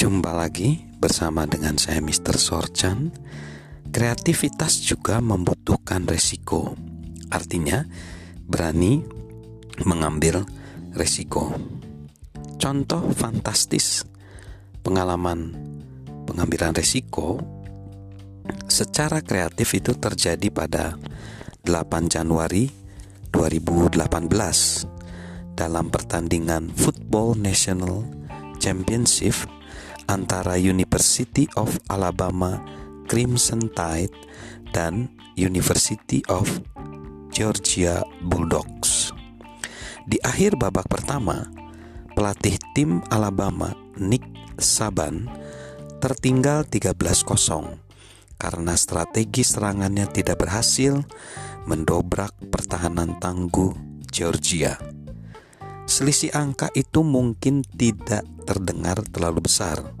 [0.00, 2.40] Jumpa lagi bersama dengan saya Mr.
[2.40, 3.12] Sorchan.
[3.92, 6.72] Kreativitas juga membutuhkan resiko.
[7.28, 7.84] Artinya,
[8.48, 9.04] berani
[9.84, 10.48] mengambil
[10.96, 11.52] resiko.
[12.56, 14.08] Contoh fantastis
[14.80, 15.52] pengalaman
[16.24, 17.36] pengambilan resiko
[18.72, 20.96] secara kreatif itu terjadi pada
[21.68, 22.72] 8 Januari
[23.36, 24.00] 2018
[25.60, 28.08] dalam pertandingan Football National
[28.56, 29.59] Championship
[30.10, 32.58] antara University of Alabama
[33.06, 34.10] Crimson Tide
[34.74, 35.06] dan
[35.38, 36.50] University of
[37.30, 39.14] Georgia Bulldogs.
[40.10, 41.46] Di akhir babak pertama,
[42.18, 43.70] pelatih tim Alabama
[44.02, 44.26] Nick
[44.58, 45.30] Saban
[46.02, 47.78] tertinggal 13-0
[48.34, 51.06] karena strategi serangannya tidak berhasil
[51.70, 53.70] mendobrak pertahanan tangguh
[54.10, 54.74] Georgia.
[55.86, 59.99] Selisih angka itu mungkin tidak terdengar terlalu besar,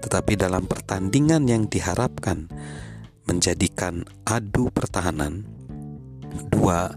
[0.00, 2.48] tetapi dalam pertandingan yang diharapkan
[3.28, 5.44] menjadikan adu pertahanan,
[6.50, 6.90] dua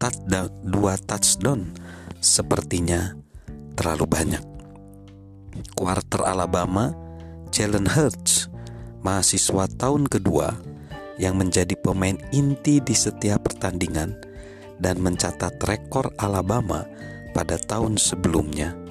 [0.00, 1.70] touchdown, dua touchdown
[2.18, 3.14] sepertinya
[3.78, 4.44] terlalu banyak.
[5.74, 6.90] Quarter Alabama,
[7.54, 8.50] Jalen Hurts,
[9.02, 10.54] mahasiswa tahun kedua
[11.18, 14.14] yang menjadi pemain inti di setiap pertandingan
[14.78, 16.86] dan mencatat rekor Alabama
[17.34, 18.87] pada tahun sebelumnya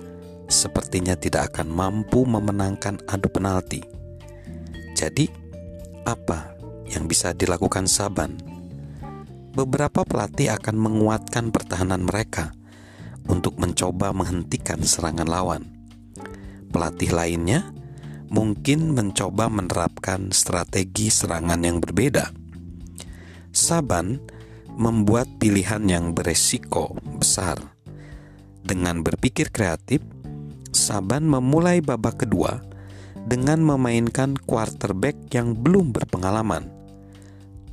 [0.48, 3.84] sepertinya tidak akan mampu memenangkan adu penalti.
[4.96, 5.30] Jadi,
[6.08, 6.56] apa
[6.90, 8.40] yang bisa dilakukan Saban?
[9.54, 12.56] Beberapa pelatih akan menguatkan pertahanan mereka
[13.28, 15.64] untuk mencoba menghentikan serangan lawan.
[16.72, 17.74] Pelatih lainnya
[18.28, 22.32] mungkin mencoba menerapkan strategi serangan yang berbeda.
[23.52, 24.22] Saban
[24.78, 27.58] membuat pilihan yang beresiko besar.
[28.62, 30.04] Dengan berpikir kreatif,
[30.78, 32.62] Saban memulai babak kedua
[33.26, 36.70] dengan memainkan quarterback yang belum berpengalaman.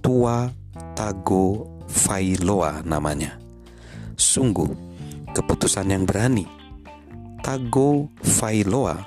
[0.01, 0.49] Tua
[0.97, 3.37] Tago Failoa namanya.
[4.17, 4.73] Sungguh,
[5.37, 6.49] keputusan yang berani.
[7.45, 9.05] Tago Failoa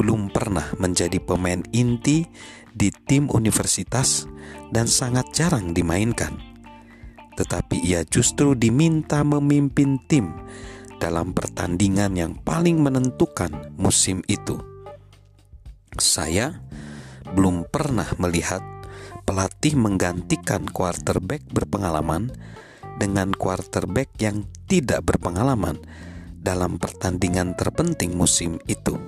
[0.00, 2.24] belum pernah menjadi pemain inti
[2.72, 4.24] di tim universitas
[4.72, 6.32] dan sangat jarang dimainkan.
[7.36, 10.32] Tetapi ia justru diminta memimpin tim
[10.98, 14.58] dalam pertandingan yang paling menentukan musim itu.
[15.98, 16.58] Saya
[17.34, 18.60] belum pernah melihat
[19.22, 22.34] pelatih menggantikan quarterback berpengalaman
[22.98, 25.78] dengan quarterback yang tidak berpengalaman
[26.38, 28.98] dalam pertandingan terpenting musim itu.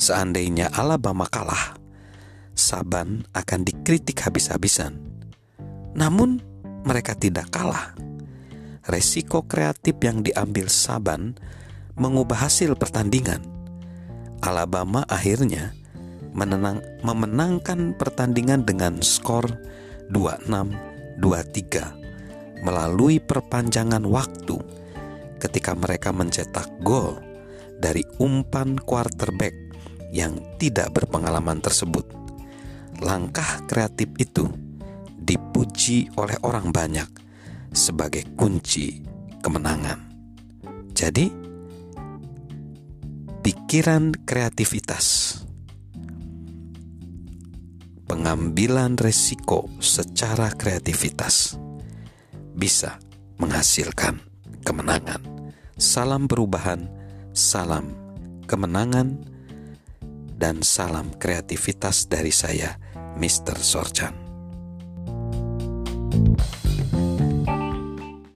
[0.00, 1.76] Seandainya Alabama kalah,
[2.56, 4.96] Saban akan dikritik habis-habisan.
[5.96, 6.40] Namun,
[6.84, 7.92] mereka tidak kalah
[8.88, 11.36] resiko kreatif yang diambil Saban
[12.00, 13.44] mengubah hasil pertandingan.
[14.40, 15.76] Alabama akhirnya
[16.32, 19.44] menenang, memenangkan pertandingan dengan skor
[20.08, 24.56] 26-23 melalui perpanjangan waktu
[25.40, 27.20] ketika mereka mencetak gol
[27.80, 29.52] dari umpan quarterback
[30.12, 32.04] yang tidak berpengalaman tersebut.
[33.00, 34.44] Langkah kreatif itu
[35.20, 37.19] dipuji oleh orang banyak
[37.70, 39.02] sebagai kunci
[39.42, 39.98] kemenangan.
[40.94, 41.32] Jadi,
[43.40, 45.38] pikiran kreativitas,
[48.04, 51.56] pengambilan resiko secara kreativitas
[52.52, 53.00] bisa
[53.40, 54.20] menghasilkan
[54.66, 55.22] kemenangan.
[55.80, 56.84] Salam perubahan,
[57.32, 57.96] salam
[58.44, 59.24] kemenangan,
[60.36, 62.76] dan salam kreativitas dari saya,
[63.16, 63.56] Mr.
[63.60, 64.29] Sorchan.